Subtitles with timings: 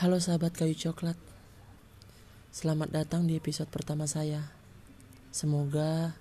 [0.00, 1.12] Halo sahabat kayu coklat.
[2.48, 4.48] Selamat datang di episode pertama saya.
[5.28, 6.16] Semoga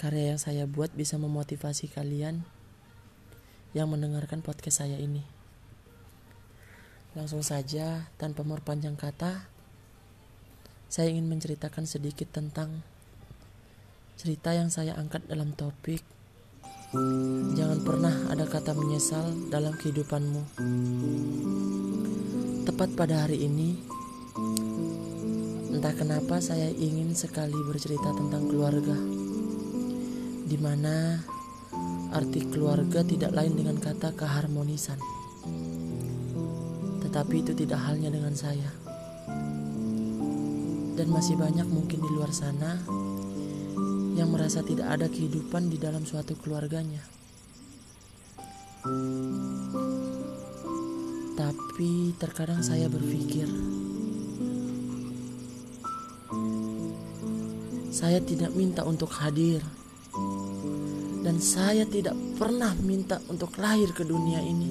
[0.00, 2.40] karya yang saya buat bisa memotivasi kalian
[3.76, 5.20] Yang mendengarkan podcast saya ini.
[7.12, 9.44] Langsung saja tanpa memperpanjang kata
[10.88, 12.80] Saya ingin menceritakan sedikit tentang
[14.16, 16.00] Cerita yang saya angkat dalam topik.
[17.60, 20.48] Jangan pernah ada kata menyesal dalam kehidupanmu
[22.70, 23.74] Tepat pada hari ini,
[25.74, 28.94] entah kenapa saya ingin sekali bercerita tentang keluarga,
[30.46, 31.18] di mana
[32.14, 35.02] arti keluarga tidak lain dengan kata keharmonisan.
[37.02, 38.70] Tetapi itu tidak halnya dengan saya,
[40.94, 42.86] dan masih banyak mungkin di luar sana
[44.14, 47.02] yang merasa tidak ada kehidupan di dalam suatu keluarganya.
[51.80, 53.48] Tapi terkadang saya berpikir,
[57.88, 59.64] saya tidak minta untuk hadir,
[61.24, 64.68] dan saya tidak pernah minta untuk lahir ke dunia ini.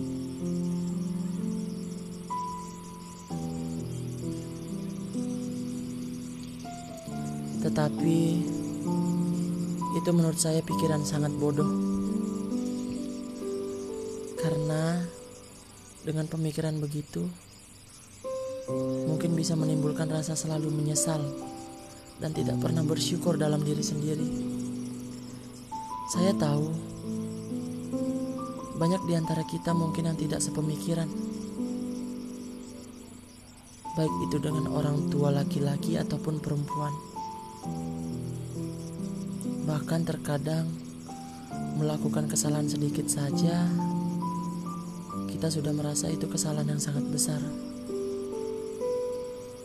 [7.65, 8.21] Tetapi
[9.97, 11.88] itu menurut saya pikiran sangat bodoh,
[16.09, 17.29] dengan pemikiran begitu,
[19.05, 21.21] mungkin bisa menimbulkan rasa selalu menyesal
[22.17, 24.25] dan tidak pernah bersyukur dalam diri sendiri.
[26.09, 26.65] Saya tahu
[28.81, 31.05] banyak di antara kita mungkin yang tidak sepemikiran,
[33.93, 36.93] baik itu dengan orang tua laki-laki ataupun perempuan.
[39.69, 40.65] Bahkan terkadang
[41.77, 43.69] melakukan kesalahan sedikit saja
[45.39, 47.39] kita sudah merasa itu kesalahan yang sangat besar.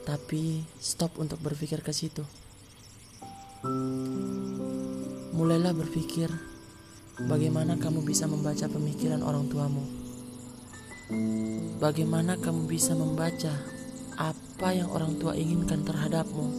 [0.06, 2.22] Tapi stop untuk berpikir ke situ.
[5.34, 6.30] Mulailah berpikir
[7.26, 9.82] bagaimana kamu bisa membaca pemikiran orang tuamu.
[11.82, 13.58] Bagaimana kamu bisa membaca
[14.14, 16.54] apa yang orang tua inginkan terhadapmu.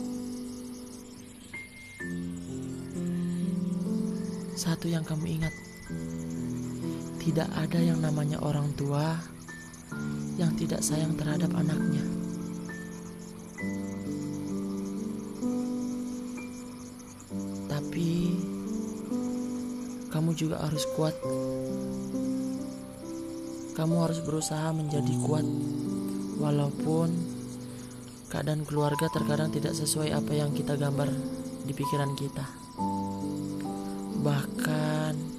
[4.59, 5.55] Satu yang kamu ingat,
[7.25, 9.17] tidak ada yang namanya orang tua
[10.37, 12.05] yang tidak sayang terhadap anaknya.
[17.65, 18.29] Tapi
[20.13, 21.17] kamu juga harus kuat.
[23.73, 25.49] Kamu harus berusaha menjadi kuat
[26.37, 27.09] walaupun
[28.29, 31.09] keadaan keluarga terkadang tidak sesuai apa yang kita gambar
[31.65, 32.45] di pikiran kita.
[34.21, 35.34] Bahkan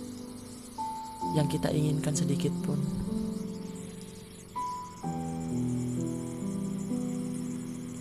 [1.36, 2.80] yang kita inginkan sedikit pun.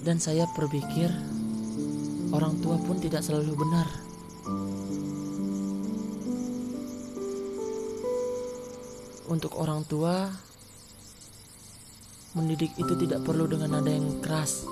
[0.07, 1.11] Dan saya berpikir
[2.31, 3.87] orang tua pun tidak selalu benar.
[9.27, 10.31] Untuk orang tua,
[12.39, 14.63] mendidik itu tidak perlu dengan nada yang keras,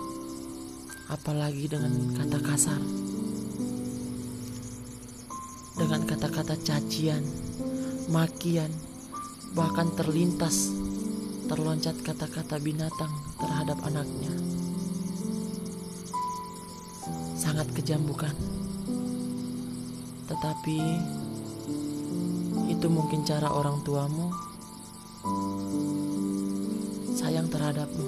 [1.12, 2.82] apalagi dengan kata kasar,
[5.76, 7.26] dengan kata-kata cacian
[8.10, 8.72] makian,
[9.56, 10.72] bahkan terlintas,
[11.48, 14.34] terloncat kata-kata binatang terhadap anaknya.
[17.38, 18.34] Sangat kejam bukan?
[20.28, 20.80] Tetapi
[22.72, 24.32] itu mungkin cara orang tuamu
[27.14, 28.08] sayang terhadapmu.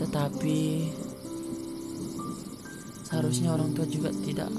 [0.00, 0.60] Tetapi
[3.14, 4.50] Seharusnya orang tua juga tidak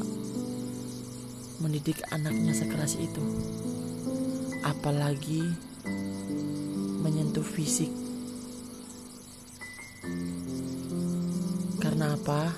[1.59, 3.19] mendidik anaknya sekeras itu.
[4.63, 5.43] Apalagi
[7.03, 7.91] menyentuh fisik.
[11.83, 12.55] Karena apa?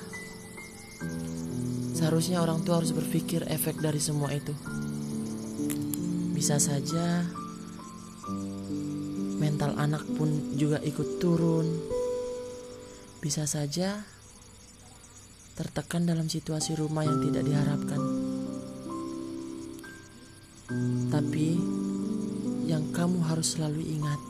[1.98, 4.54] Seharusnya orang tua harus berpikir efek dari semua itu.
[6.38, 7.26] Bisa saja
[9.42, 11.66] mental anak pun juga ikut turun.
[13.18, 14.17] Bisa saja
[15.58, 17.98] tertekan dalam situasi rumah yang tidak diharapkan.
[21.10, 21.58] Tapi
[22.70, 24.22] yang kamu harus selalu ingat,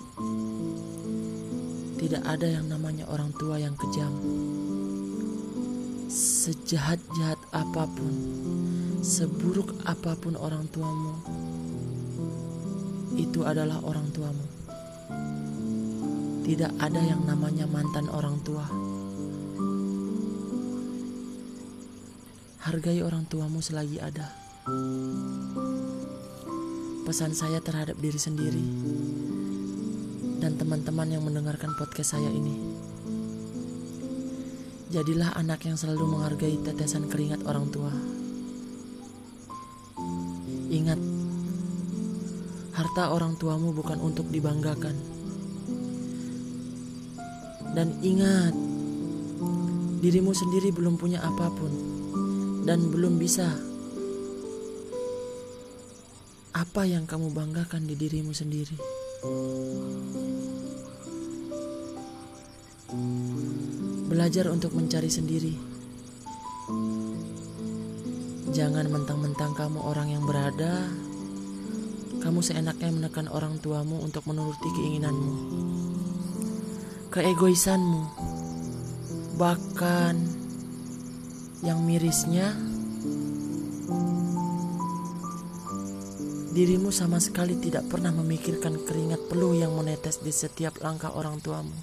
[2.00, 4.13] tidak ada yang namanya orang tua yang kejam.
[6.07, 8.13] Sejahat-jahat apa pun,
[9.03, 11.12] seburuk apa pun orang tuamu,
[13.19, 14.47] itu adalah orang tuamu.
[16.47, 18.95] Tidak ada yang namanya mantan orang tua.
[22.67, 24.27] Hargai orang tuamu selagi ada.
[27.07, 28.59] pesan saya terhadap diri sendiri
[30.43, 32.51] dan teman-teman yang mendengarkan podcast saya ini.
[34.91, 37.87] Jadilah anak yang selalu menghargai tetesan keringat orang tua.
[40.67, 40.99] Ingat,
[42.75, 44.99] harta orang tuamu bukan untuk dibanggakan.
[47.71, 48.51] Dan ingat,
[50.03, 51.96] dirimu sendiri belum punya apa pun
[52.67, 53.47] dan belum bisa
[56.51, 58.75] apa yang kamu banggakan di dirimu sendiri?
[64.11, 65.55] Belajar untuk mencari sendiri.
[68.51, 70.91] Jangan mentang-mentang kamu orang yang berada,
[72.19, 75.33] kamu seenaknya menekan orang tuamu untuk menuruti keinginanmu.
[77.15, 78.01] Keegoisanmu,
[79.39, 80.37] bahkan
[81.62, 82.54] yang mirisnya,
[86.57, 91.77] Dirimu sama sekali tidak pernah memikirkan keringat peluh yang menetes di setiap langkah orang tuamu.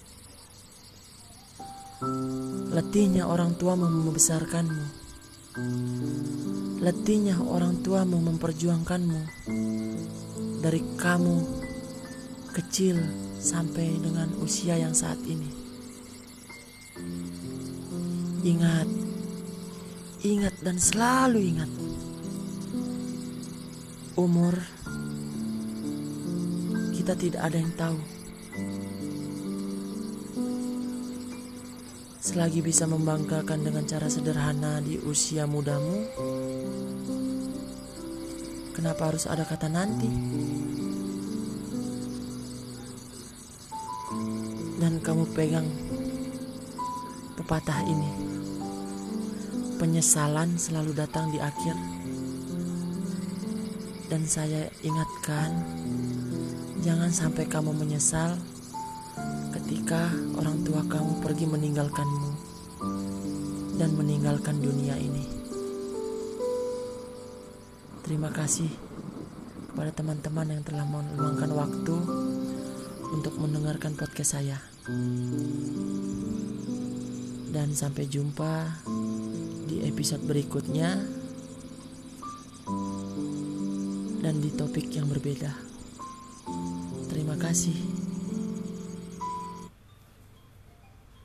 [2.75, 4.85] Letihnya orang tuamu membesarkanmu.
[6.83, 9.21] Letihnya orang tuamu memperjuangkanmu
[10.59, 11.37] dari kamu
[12.51, 12.99] kecil
[13.39, 15.55] sampai dengan usia yang saat ini.
[18.43, 19.04] Ingat,
[20.25, 21.69] ingat dan selalu ingat
[24.17, 24.57] umur
[26.97, 28.01] kita tidak ada yang tahu.
[32.25, 36.09] Selagi bisa membanggakan dengan cara sederhana di usia mudamu,
[38.73, 40.09] kenapa harus ada kata nanti?
[44.81, 45.69] Dan kamu pegang
[47.37, 48.34] pepatah ini.
[49.85, 51.77] Penyesalan selalu datang di akhir
[54.09, 55.61] dan saya ingatkan,
[56.81, 58.41] jangan sampai kamu menyesal
[59.53, 60.09] ketika
[60.41, 62.31] orang tua kamu pergi meninggalkanmu
[63.77, 65.29] dan meninggalkan dunia ini.
[68.09, 68.73] Terima kasih
[69.69, 71.97] kepada teman-teman yang telah meluangkan waktu
[73.21, 74.57] untuk mendengarkan podcast saya.
[77.53, 78.81] Dan sampai jumpa
[79.95, 81.07] episode berikutnya
[84.27, 85.55] dan di topik yang berbeda.
[87.07, 88.04] Terima kasih.